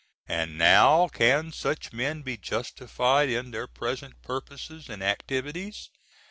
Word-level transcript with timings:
And 0.27 0.57
now 0.57 1.09
can 1.09 1.51
such 1.51 1.93
men 1.93 2.23
be 2.23 2.35
justified 2.35 3.29
in 3.29 3.51
their 3.51 3.67
present 3.67 4.19
purposes 4.23 4.89
and 4.89 5.03
activities? 5.03 5.91